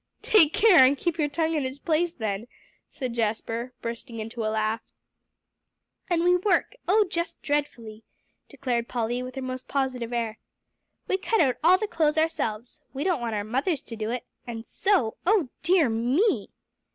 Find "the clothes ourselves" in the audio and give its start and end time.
11.77-12.81